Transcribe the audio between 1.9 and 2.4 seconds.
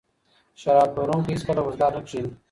نه کښیني.